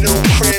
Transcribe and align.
no 0.00 0.22
crazy. 0.38 0.51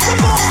Everything 0.00 0.22
like 0.22 0.47